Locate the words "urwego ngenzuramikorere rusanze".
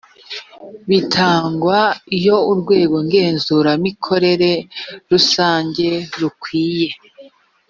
2.51-5.87